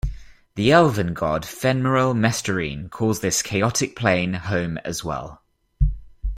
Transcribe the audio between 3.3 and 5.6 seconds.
chaotic plane home as well.